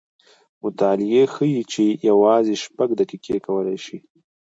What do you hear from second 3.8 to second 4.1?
شي